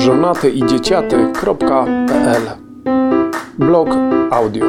żonatyidzieciaty.pl 0.00 2.42
Blog 3.58 3.88
audio. 4.30 4.66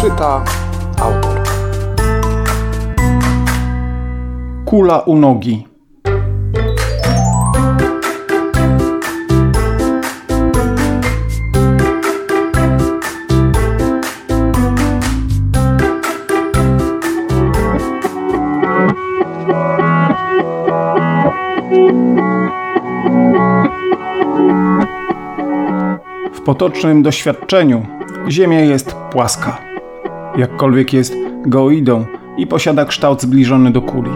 Czyta 0.00 0.44
autor. 1.00 1.40
Kula 4.64 5.00
u 5.00 5.16
nogi 5.16 5.71
W 26.42 26.44
potocznym 26.44 27.02
doświadczeniu 27.02 27.86
Ziemia 28.28 28.60
jest 28.60 28.92
płaska. 29.10 29.58
Jakkolwiek 30.36 30.92
jest 30.92 31.14
geoidą 31.46 32.06
i 32.36 32.46
posiada 32.46 32.84
kształt 32.84 33.22
zbliżony 33.22 33.70
do 33.70 33.82
kuli. 33.82 34.10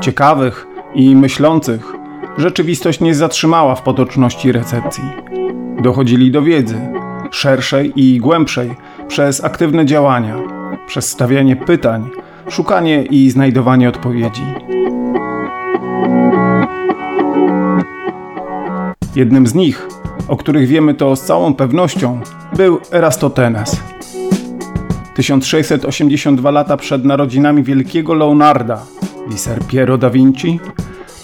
Ciekawych 0.00 0.66
i 0.94 1.16
myślących 1.16 1.92
rzeczywistość 2.38 3.00
nie 3.00 3.14
zatrzymała 3.14 3.74
w 3.74 3.82
potoczności 3.82 4.52
recepcji. 4.52 5.04
Dochodzili 5.82 6.30
do 6.30 6.42
wiedzy, 6.42 6.80
szerszej 7.30 7.92
i 7.96 8.20
głębszej, 8.20 8.74
przez 9.08 9.44
aktywne 9.44 9.86
działania, 9.86 10.36
przez 10.86 11.08
stawianie 11.08 11.56
pytań, 11.56 12.10
szukanie 12.48 13.02
i 13.02 13.30
znajdowanie 13.30 13.88
odpowiedzi. 13.88 14.44
Jednym 19.16 19.46
z 19.46 19.54
nich, 19.54 19.88
o 20.30 20.36
których 20.36 20.68
wiemy 20.68 20.94
to 20.94 21.16
z 21.16 21.22
całą 21.22 21.54
pewnością, 21.54 22.20
był 22.56 22.80
Erastotenes. 22.92 23.80
1682 25.14 26.50
lata 26.50 26.76
przed 26.76 27.04
narodzinami 27.04 27.62
wielkiego 27.62 28.14
Leonarda, 28.14 28.82
Liser 29.30 29.58
Piero 29.66 29.98
da 29.98 30.10
Vinci, 30.10 30.60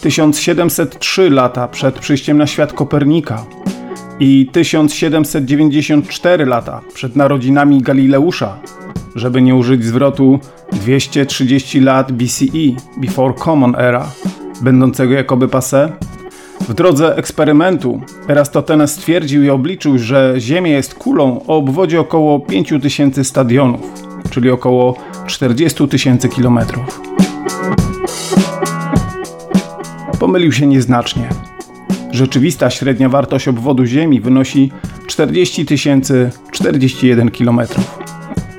1703 0.00 1.30
lata 1.30 1.68
przed 1.68 1.98
przyjściem 1.98 2.38
na 2.38 2.46
świat 2.46 2.72
Kopernika. 2.72 3.44
I 4.20 4.48
1794 4.52 6.46
lata 6.46 6.80
przed 6.94 7.16
narodzinami 7.16 7.82
Galileusza, 7.82 8.58
żeby 9.14 9.42
nie 9.42 9.54
użyć 9.54 9.84
zwrotu 9.84 10.40
230 10.72 11.80
lat 11.80 12.12
BCE, 12.12 12.76
Before 12.96 13.34
Common 13.34 13.74
Era, 13.78 14.06
będącego 14.62 15.14
jakoby 15.14 15.48
passé, 15.48 15.92
w 16.68 16.74
drodze 16.74 17.16
eksperymentu 17.16 18.00
Erastotenes 18.28 18.92
stwierdził 18.92 19.42
i 19.42 19.50
obliczył, 19.50 19.98
że 19.98 20.34
Ziemia 20.38 20.72
jest 20.72 20.94
kulą 20.94 21.40
o 21.46 21.56
obwodzie 21.56 22.00
około 22.00 22.40
5000 22.40 23.24
stadionów, 23.24 23.80
czyli 24.30 24.50
około 24.50 24.96
40 25.26 25.88
tysięcy 25.88 26.28
kilometrów. 26.28 27.00
Pomylił 30.20 30.52
się 30.52 30.66
nieznacznie. 30.66 31.28
Rzeczywista 32.10 32.70
średnia 32.70 33.08
wartość 33.08 33.48
obwodu 33.48 33.86
Ziemi 33.86 34.20
wynosi 34.20 34.72
40 35.06 35.66
041 36.50 37.30
km. 37.30 37.60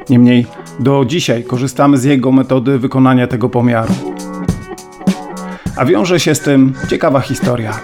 Niemniej 0.10 0.46
do 0.80 1.06
dzisiaj 1.06 1.44
korzystamy 1.44 1.98
z 1.98 2.04
jego 2.04 2.32
metody 2.32 2.80
wykonania 2.80 3.28
tego 3.28 3.50
pomiaru. 3.50 3.94
A 5.76 5.86
wiąże 5.86 6.20
się 6.20 6.36
z 6.36 6.40
tym 6.40 6.74
ciekawa 6.90 7.20
historia. 7.20 7.80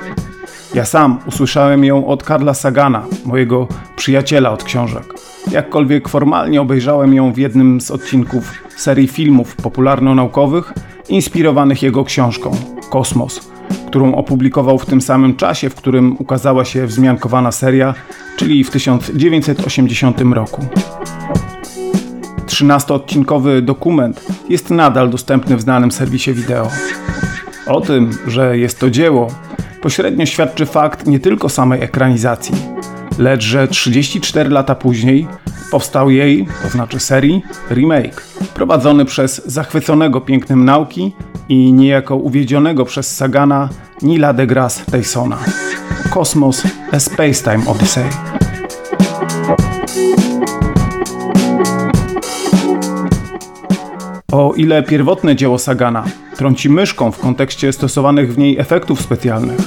Ja 0.73 0.85
sam 0.85 1.19
usłyszałem 1.28 1.85
ją 1.85 2.07
od 2.07 2.23
Karla 2.23 2.53
Sagana, 2.53 3.06
mojego 3.25 3.67
przyjaciela 3.95 4.51
od 4.51 4.63
książek. 4.63 5.03
Jakkolwiek 5.51 6.09
formalnie 6.09 6.61
obejrzałem 6.61 7.13
ją 7.13 7.34
w 7.34 7.38
jednym 7.38 7.81
z 7.81 7.91
odcinków 7.91 8.51
serii 8.78 9.07
filmów 9.07 9.56
popularno-naukowych 9.56 10.73
inspirowanych 11.09 11.84
jego 11.84 12.03
książką 12.03 12.51
Kosmos, 12.89 13.50
którą 13.88 14.16
opublikował 14.16 14.78
w 14.78 14.85
tym 14.85 15.01
samym 15.01 15.35
czasie, 15.35 15.69
w 15.69 15.75
którym 15.75 16.16
ukazała 16.19 16.66
się 16.66 16.88
wzmiankowana 16.88 17.51
seria, 17.51 17.94
czyli 18.38 18.63
w 18.63 18.69
1980 18.69 20.22
roku. 20.22 20.66
13-odcinkowy 22.45 23.61
dokument 23.61 24.25
jest 24.50 24.69
nadal 24.69 25.09
dostępny 25.09 25.57
w 25.57 25.61
znanym 25.61 25.91
serwisie 25.91 26.34
wideo. 26.34 26.67
O 27.66 27.81
tym, 27.81 28.09
że 28.28 28.57
jest 28.57 28.79
to 28.79 28.90
dzieło, 28.90 29.28
pośrednio 29.84 30.26
świadczy 30.26 30.66
fakt 30.66 31.08
nie 31.08 31.20
tylko 31.20 31.50
samej 31.50 31.84
ekranizacji, 31.84 32.56
lecz 33.20 33.44
że 33.44 33.68
34 33.68 34.50
lata 34.50 34.76
później 34.76 35.28
powstał 35.72 36.10
jej, 36.10 36.48
to 36.64 36.70
znaczy 36.70 37.00
serii, 37.00 37.42
remake, 37.70 38.24
prowadzony 38.54 39.06
przez 39.06 39.46
zachwyconego 39.46 40.22
pięknem 40.22 40.66
nauki 40.66 41.16
i 41.50 41.74
niejako 41.74 42.16
uwiedzionego 42.16 42.86
przez 42.86 43.16
Sagana 43.16 43.70
Nila 44.02 44.34
deGrasse 44.34 44.92
Tysona. 44.92 45.38
Kosmos 46.10 46.64
A 46.92 47.00
Spacetime 47.00 47.68
Odyssey. 47.68 48.04
O 54.32 54.54
ile 54.54 54.84
pierwotne 54.84 55.36
dzieło 55.36 55.60
Sagana 55.60 56.04
trąci 56.44 56.70
myszką 56.70 57.12
w 57.12 57.20
kontekście 57.20 57.74
stosowanych 57.74 58.34
w 58.34 58.38
niej 58.38 58.60
efektów 58.60 59.02
specjalnych, 59.02 59.58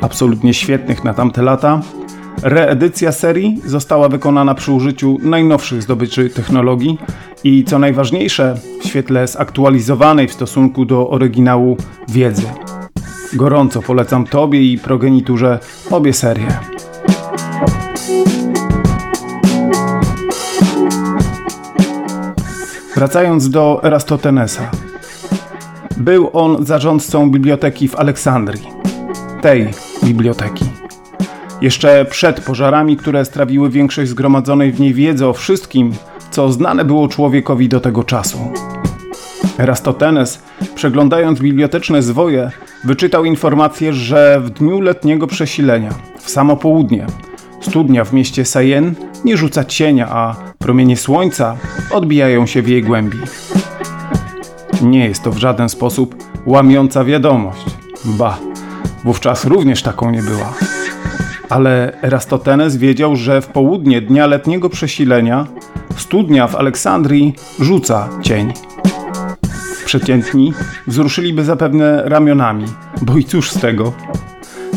absolutnie 0.00 0.54
świetnych 0.54 1.04
na 1.04 1.14
tamte 1.14 1.42
lata, 1.42 1.80
reedycja 2.42 3.12
serii 3.12 3.62
została 3.64 4.08
wykonana 4.08 4.54
przy 4.54 4.72
użyciu 4.72 5.18
najnowszych 5.22 5.82
zdobyczy 5.82 6.30
technologii 6.30 6.98
i 7.44 7.64
co 7.64 7.78
najważniejsze, 7.78 8.54
w 8.82 8.86
świetle 8.86 9.26
zaktualizowanej 9.26 10.28
w 10.28 10.32
stosunku 10.32 10.84
do 10.84 11.10
oryginału 11.10 11.76
wiedzy. 12.08 12.46
Gorąco 13.32 13.82
polecam 13.82 14.24
Tobie 14.24 14.72
i 14.72 14.78
progeniturze 14.78 15.58
obie 15.90 16.12
serie. 16.12 16.48
Wracając 22.94 23.50
do 23.50 23.80
Erastotenesa. 23.82 24.70
Był 25.96 26.30
on 26.32 26.66
zarządcą 26.66 27.30
biblioteki 27.30 27.88
w 27.88 27.96
Aleksandrii. 27.96 28.68
Tej 29.40 29.68
biblioteki. 30.04 30.64
Jeszcze 31.60 32.04
przed 32.04 32.40
pożarami, 32.40 32.96
które 32.96 33.24
strawiły 33.24 33.70
większość 33.70 34.10
zgromadzonej 34.10 34.72
w 34.72 34.80
niej 34.80 34.94
wiedzy 34.94 35.26
o 35.26 35.32
wszystkim, 35.32 35.92
co 36.30 36.52
znane 36.52 36.84
było 36.84 37.08
człowiekowi 37.08 37.68
do 37.68 37.80
tego 37.80 38.04
czasu. 38.04 38.38
Erastotenes, 39.58 40.42
przeglądając 40.74 41.40
biblioteczne 41.40 42.02
zwoje, 42.02 42.50
wyczytał 42.84 43.24
informację, 43.24 43.92
że 43.92 44.40
w 44.40 44.50
dniu 44.50 44.80
letniego 44.80 45.26
przesilenia, 45.26 45.94
w 46.18 46.30
samo 46.30 46.56
południe, 46.56 47.06
studnia 47.60 48.04
w 48.04 48.12
mieście 48.12 48.44
Sayen 48.44 48.94
nie 49.24 49.36
rzuca 49.36 49.64
cienia, 49.64 50.08
a 50.10 50.36
promienie 50.58 50.96
słońca 50.96 51.56
odbijają 51.90 52.46
się 52.46 52.62
w 52.62 52.68
jej 52.68 52.82
głębi. 52.82 53.18
Nie 54.82 55.04
jest 55.04 55.22
to 55.22 55.30
w 55.30 55.38
żaden 55.38 55.68
sposób 55.68 56.14
łamiąca 56.46 57.04
wiadomość. 57.04 57.64
Ba, 58.04 58.38
wówczas 59.04 59.44
również 59.44 59.82
taką 59.82 60.10
nie 60.10 60.22
była. 60.22 60.52
Ale 61.48 62.02
Erastotenes 62.02 62.76
wiedział, 62.76 63.16
że 63.16 63.40
w 63.40 63.46
południe 63.46 64.00
dnia 64.00 64.26
letniego 64.26 64.68
przesilenia 64.68 65.46
studnia 65.96 66.46
w 66.46 66.56
Aleksandrii 66.56 67.34
rzuca 67.60 68.08
cień. 68.22 68.52
Przeciętni 69.84 70.52
wzruszyliby 70.86 71.44
zapewne 71.44 72.02
ramionami, 72.04 72.64
bo 73.02 73.16
i 73.16 73.24
cóż 73.24 73.50
z 73.50 73.60
tego? 73.60 73.92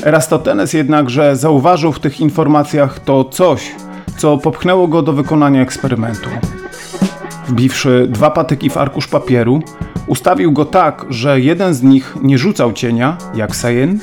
Erastotenes 0.03 0.73
jednakże 0.73 1.35
zauważył 1.35 1.91
w 1.91 1.99
tych 1.99 2.19
informacjach 2.19 2.99
to 2.99 3.23
coś, 3.23 3.71
co 4.17 4.37
popchnęło 4.37 4.87
go 4.87 5.01
do 5.01 5.13
wykonania 5.13 5.61
eksperymentu. 5.61 6.29
Wbiwszy 7.51 8.07
dwa 8.09 8.31
patyki 8.31 8.69
w 8.69 8.77
arkusz 8.77 9.07
papieru, 9.07 9.61
ustawił 10.07 10.51
go 10.51 10.65
tak, 10.65 11.05
że 11.09 11.39
jeden 11.39 11.73
z 11.73 11.83
nich 11.83 12.15
nie 12.21 12.37
rzucał 12.37 12.73
cienia, 12.73 13.17
jak 13.35 13.55
Sajen, 13.55 13.99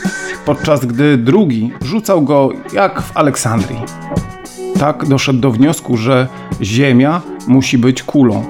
podczas 0.47 0.87
gdy 0.87 1.17
drugi 1.17 1.73
rzucał 1.85 2.23
go 2.23 2.51
jak 2.73 3.03
w 3.03 3.17
Aleksandrii. 3.17 3.81
Tak 4.79 5.07
doszedł 5.07 5.41
do 5.41 5.51
wniosku, 5.51 5.97
że 5.97 6.29
Ziemia 6.63 7.21
musi 7.47 7.79
być 7.79 8.03
kulą. 8.03 8.45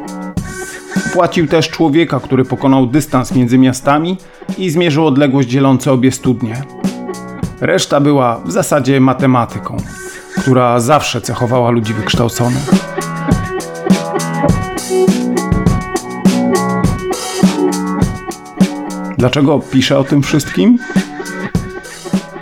Płacił 1.12 1.46
też 1.46 1.68
człowieka, 1.70 2.20
który 2.20 2.44
pokonał 2.44 2.86
dystans 2.86 3.34
między 3.34 3.58
miastami 3.58 4.16
i 4.58 4.70
zmierzył 4.70 5.06
odległość 5.06 5.48
dzielące 5.48 5.92
obie 5.92 6.12
studnie. 6.12 6.62
Reszta 7.60 8.00
była 8.00 8.40
w 8.44 8.52
zasadzie 8.52 9.00
matematyką, 9.00 9.76
która 10.40 10.80
zawsze 10.80 11.20
cechowała 11.20 11.70
ludzi 11.70 11.94
wykształconych. 11.94 12.97
Dlaczego 19.18 19.60
piszę 19.72 19.98
o 19.98 20.04
tym 20.04 20.22
wszystkim? 20.22 20.78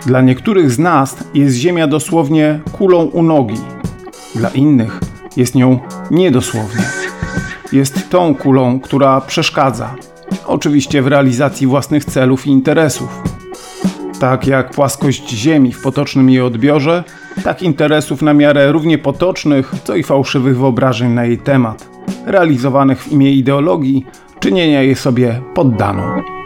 Dla 0.05 0.21
niektórych 0.21 0.71
z 0.71 0.79
nas 0.79 1.17
jest 1.33 1.55
Ziemia 1.55 1.87
dosłownie 1.87 2.59
kulą 2.71 3.03
u 3.03 3.23
nogi, 3.23 3.57
dla 4.35 4.49
innych 4.49 4.99
jest 5.37 5.55
nią 5.55 5.79
niedosłownie. 6.11 6.83
Jest 7.71 8.09
tą 8.09 8.35
kulą, 8.35 8.79
która 8.79 9.21
przeszkadza, 9.21 9.95
oczywiście 10.45 11.01
w 11.01 11.07
realizacji 11.07 11.67
własnych 11.67 12.05
celów 12.05 12.47
i 12.47 12.49
interesów. 12.49 13.21
Tak 14.19 14.47
jak 14.47 14.71
płaskość 14.71 15.29
Ziemi 15.29 15.73
w 15.73 15.81
potocznym 15.81 16.29
jej 16.29 16.41
odbiorze, 16.41 17.03
tak 17.43 17.61
interesów 17.61 18.21
na 18.21 18.33
miarę 18.33 18.71
równie 18.71 18.97
potocznych, 18.97 19.71
co 19.83 19.95
i 19.95 20.03
fałszywych 20.03 20.57
wyobrażeń 20.57 21.11
na 21.11 21.25
jej 21.25 21.37
temat, 21.37 21.89
realizowanych 22.25 23.03
w 23.03 23.11
imię 23.11 23.31
ideologii, 23.31 24.05
czynienia 24.39 24.81
jej 24.81 24.95
sobie 24.95 25.41
poddaną. 25.53 26.36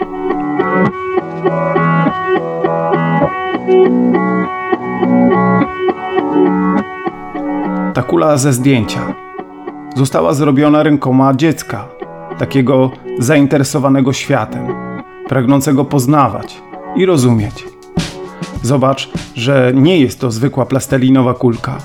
Ta 7.93 8.03
kula 8.03 8.37
ze 8.37 8.53
zdjęcia 8.53 9.15
została 9.95 10.33
zrobiona 10.33 10.83
rękoma 10.83 11.33
dziecka, 11.33 11.87
takiego 12.37 12.91
zainteresowanego 13.19 14.13
światem, 14.13 14.67
pragnącego 15.27 15.85
poznawać 15.85 16.61
i 16.95 17.05
rozumieć. 17.05 17.65
Zobacz, 18.63 19.09
że 19.35 19.71
nie 19.75 19.99
jest 19.99 20.19
to 20.19 20.31
zwykła 20.31 20.65
plastelinowa 20.65 21.33
kulka. 21.33 21.77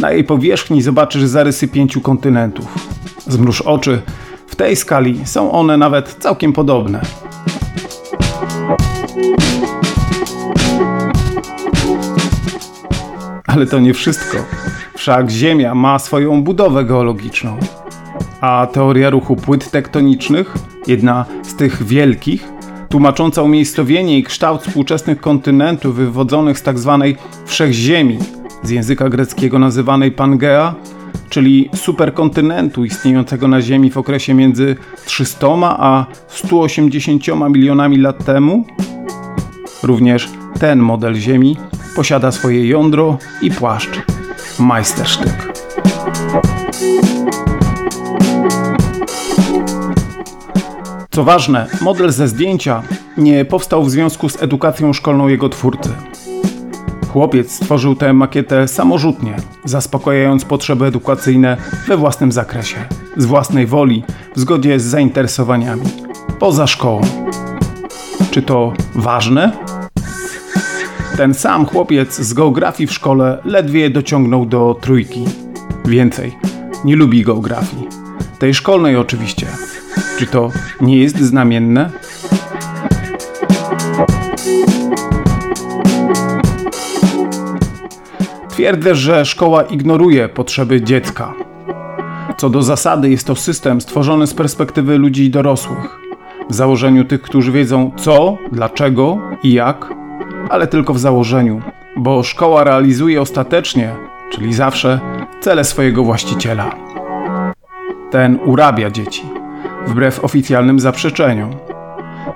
Na 0.00 0.10
jej 0.10 0.24
powierzchni 0.24 0.82
zobaczysz 0.82 1.22
zarysy 1.22 1.68
pięciu 1.68 2.00
kontynentów. 2.00 2.88
Zmruż 3.26 3.60
oczy, 3.60 4.02
w 4.46 4.56
tej 4.56 4.76
skali 4.76 5.26
są 5.26 5.52
one 5.52 5.76
nawet 5.76 6.16
całkiem 6.18 6.52
podobne. 6.52 7.00
Ale 13.46 13.66
to 13.66 13.78
nie 13.78 13.94
wszystko. 13.94 14.38
Wszak 14.94 15.30
Ziemia 15.30 15.74
ma 15.74 15.98
swoją 15.98 16.42
budowę 16.42 16.84
geologiczną. 16.84 17.56
A 18.40 18.68
teoria 18.72 19.10
ruchu 19.10 19.36
płyt 19.36 19.70
tektonicznych, 19.70 20.54
jedna 20.86 21.24
z 21.42 21.54
tych 21.54 21.82
wielkich, 21.82 22.48
tłumacząca 22.88 23.42
umiejscowienie 23.42 24.18
i 24.18 24.22
kształt 24.22 24.62
współczesnych 24.62 25.20
kontynentów 25.20 25.96
wywodzonych 25.96 26.58
z 26.58 26.62
tzw. 26.62 26.98
Tak 27.02 27.46
wszechziemi, 27.46 28.18
z 28.62 28.70
języka 28.70 29.08
greckiego 29.08 29.58
nazywanej 29.58 30.12
Pangea, 30.12 30.74
czyli 31.28 31.70
superkontynentu 31.74 32.84
istniejącego 32.84 33.48
na 33.48 33.60
Ziemi 33.60 33.90
w 33.90 33.96
okresie 33.96 34.34
między 34.34 34.76
300 35.04 35.48
a 35.62 36.06
180 36.28 37.24
milionami 37.50 37.98
lat 37.98 38.24
temu. 38.24 38.64
Również 39.82 40.28
ten 40.60 40.78
model 40.78 41.14
Ziemi 41.14 41.56
posiada 41.96 42.32
swoje 42.32 42.68
jądro 42.68 43.18
i 43.42 43.50
płaszcz. 43.50 44.02
Majstersztyk. 44.58 45.52
Co 51.10 51.24
ważne, 51.24 51.66
model 51.80 52.12
ze 52.12 52.28
zdjęcia 52.28 52.82
nie 53.16 53.44
powstał 53.44 53.84
w 53.84 53.90
związku 53.90 54.28
z 54.28 54.42
edukacją 54.42 54.92
szkolną 54.92 55.28
jego 55.28 55.48
twórcy. 55.48 55.90
Chłopiec 57.12 57.52
stworzył 57.52 57.94
tę 57.94 58.12
makietę 58.12 58.68
samorzutnie, 58.68 59.36
zaspokajając 59.64 60.44
potrzeby 60.44 60.86
edukacyjne 60.86 61.56
we 61.88 61.96
własnym 61.96 62.32
zakresie, 62.32 62.76
z 63.16 63.24
własnej 63.24 63.66
woli, 63.66 64.02
w 64.36 64.40
zgodzie 64.40 64.80
z 64.80 64.84
zainteresowaniami, 64.84 65.82
poza 66.38 66.66
szkołą. 66.66 67.00
Czy 68.30 68.42
to 68.42 68.72
ważne? 68.94 69.52
Ten 71.16 71.34
sam 71.34 71.66
chłopiec 71.66 72.20
z 72.20 72.34
geografii 72.34 72.86
w 72.86 72.92
szkole 72.92 73.38
ledwie 73.44 73.90
dociągnął 73.90 74.46
do 74.46 74.76
trójki. 74.80 75.24
Więcej, 75.84 76.32
nie 76.84 76.96
lubi 76.96 77.24
geografii. 77.24 77.88
Tej 78.38 78.54
szkolnej 78.54 78.96
oczywiście. 78.96 79.46
Czy 80.18 80.26
to 80.26 80.50
nie 80.80 80.98
jest 80.98 81.20
znamienne? 81.20 81.90
Twierdzę, 88.60 88.94
że 88.94 89.24
szkoła 89.24 89.62
ignoruje 89.62 90.28
potrzeby 90.28 90.82
dziecka. 90.82 91.34
Co 92.36 92.50
do 92.50 92.62
zasady, 92.62 93.10
jest 93.10 93.26
to 93.26 93.36
system 93.36 93.80
stworzony 93.80 94.26
z 94.26 94.34
perspektywy 94.34 94.98
ludzi 94.98 95.30
dorosłych. 95.30 96.00
W 96.50 96.54
założeniu 96.54 97.04
tych, 97.04 97.22
którzy 97.22 97.52
wiedzą 97.52 97.90
co, 97.96 98.38
dlaczego 98.52 99.18
i 99.42 99.52
jak, 99.52 99.94
ale 100.50 100.66
tylko 100.66 100.94
w 100.94 100.98
założeniu, 100.98 101.62
bo 101.96 102.22
szkoła 102.22 102.64
realizuje 102.64 103.20
ostatecznie, 103.20 103.94
czyli 104.30 104.52
zawsze, 104.52 105.00
cele 105.40 105.64
swojego 105.64 106.04
właściciela. 106.04 106.74
Ten 108.10 108.38
urabia 108.44 108.90
dzieci, 108.90 109.22
wbrew 109.86 110.24
oficjalnym 110.24 110.80
zaprzeczeniom, 110.80 111.50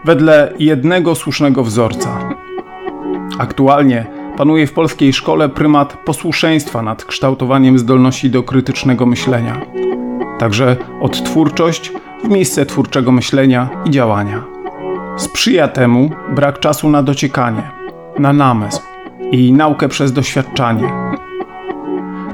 wedle 0.04 0.52
jednego 0.58 1.14
słusznego 1.14 1.64
wzorca. 1.64 2.18
Aktualnie 3.38 4.06
panuje 4.36 4.66
w 4.66 4.72
polskiej 4.72 5.12
szkole 5.12 5.48
prymat 5.48 5.96
posłuszeństwa 6.04 6.82
nad 6.82 7.04
kształtowaniem 7.04 7.78
zdolności 7.78 8.30
do 8.30 8.42
krytycznego 8.42 9.06
myślenia. 9.06 9.60
Także 10.38 10.76
odtwórczość 11.00 11.92
w 12.24 12.28
miejsce 12.28 12.66
twórczego 12.66 13.12
myślenia 13.12 13.68
i 13.84 13.90
działania. 13.90 14.44
Sprzyja 15.16 15.68
temu 15.68 16.10
brak 16.34 16.58
czasu 16.58 16.90
na 16.90 17.02
dociekanie, 17.02 17.70
na 18.18 18.32
namysł 18.32 18.80
i 19.32 19.52
naukę 19.52 19.88
przez 19.88 20.12
doświadczanie. 20.12 20.92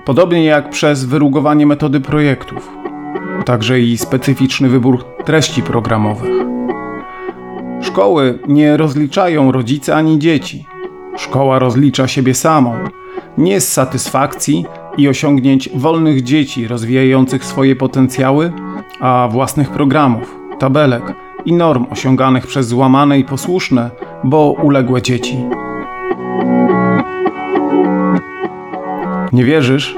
Podobnie 0.04 0.44
jak 0.44 0.70
przez 0.70 1.04
wyrugowanie 1.04 1.66
metody 1.66 2.00
projektów, 2.00 2.70
także 3.44 3.80
i 3.80 3.98
specyficzny 3.98 4.68
wybór 4.68 5.04
treści 5.24 5.62
programowych. 5.62 6.30
Szkoły 7.82 8.38
nie 8.48 8.76
rozliczają 8.76 9.52
rodzice 9.52 9.96
ani 9.96 10.18
dzieci. 10.18 10.66
Szkoła 11.16 11.58
rozlicza 11.58 12.08
siebie 12.08 12.34
samą, 12.34 12.74
nie 13.38 13.60
z 13.60 13.72
satysfakcji 13.72 14.64
i 14.96 15.08
osiągnięć 15.08 15.68
wolnych 15.74 16.22
dzieci 16.22 16.68
rozwijających 16.68 17.44
swoje 17.44 17.76
potencjały, 17.76 18.52
a 19.00 19.28
własnych 19.32 19.70
programów, 19.70 20.36
tabelek 20.58 21.02
i 21.44 21.52
norm 21.52 21.86
osiąganych 21.90 22.46
przez 22.46 22.66
złamane 22.66 23.18
i 23.18 23.24
posłuszne, 23.24 23.90
bo 24.24 24.52
uległe 24.62 25.02
dzieci. 25.02 25.36
Nie 29.32 29.44
wierzysz? 29.44 29.96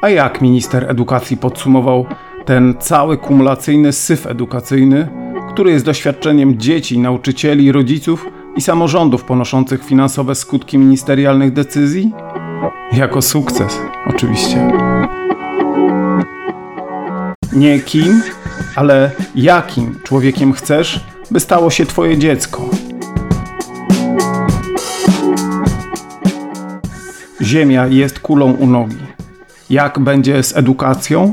A 0.00 0.08
jak 0.08 0.40
minister 0.40 0.90
edukacji 0.90 1.36
podsumował 1.36 2.06
ten 2.44 2.74
cały 2.78 3.16
kumulacyjny 3.16 3.92
syf 3.92 4.26
edukacyjny, 4.26 5.08
który 5.48 5.70
jest 5.70 5.84
doświadczeniem 5.84 6.58
dzieci, 6.58 6.98
nauczycieli, 6.98 7.72
rodziców 7.72 8.26
i 8.56 8.60
samorządów 8.60 9.24
ponoszących 9.24 9.84
finansowe 9.84 10.34
skutki 10.34 10.78
ministerialnych 10.78 11.52
decyzji? 11.52 12.12
Jako 12.92 13.22
sukces, 13.22 13.78
oczywiście. 14.06 14.72
Nie 17.52 17.80
kim, 17.80 18.22
ale 18.76 19.10
jakim 19.34 19.98
człowiekiem 20.02 20.52
chcesz, 20.52 21.00
by 21.30 21.40
stało 21.40 21.70
się 21.70 21.86
Twoje 21.86 22.18
dziecko. 22.18 22.68
Ziemia 27.40 27.86
jest 27.86 28.20
kulą 28.20 28.52
u 28.52 28.66
nogi. 28.66 29.06
Jak 29.70 29.98
będzie 29.98 30.42
z 30.42 30.56
edukacją? 30.56 31.32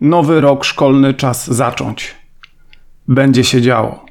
Nowy 0.00 0.40
rok 0.40 0.64
szkolny 0.64 1.14
czas 1.14 1.50
zacząć. 1.50 2.19
Będzie 3.10 3.44
się 3.44 3.62
działo. 3.62 4.06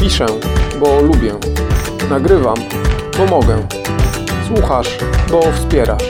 Piszę, 0.00 0.26
bo 0.80 1.00
lubię. 1.00 1.34
Nagrywam, 2.10 2.56
bo 3.18 3.26
mogę. 3.26 3.66
Słuchasz, 4.48 4.98
bo 5.30 5.52
wspierasz. 5.52 6.02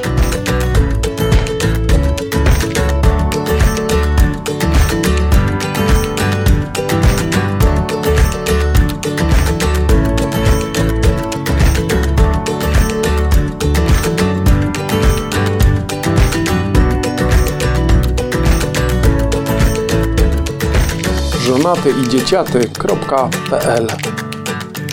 żonaty 21.46 21.90
i 22.04 22.08
dzieciaty.pl 22.08 23.86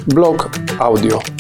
Blog 0.08 0.50
audio 0.79 1.32